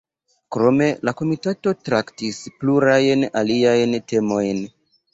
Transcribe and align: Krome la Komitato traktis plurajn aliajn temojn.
Krome 0.55 0.87
la 1.09 1.13
Komitato 1.19 1.75
traktis 1.91 2.41
plurajn 2.59 3.31
aliajn 3.45 3.99
temojn. 4.11 4.69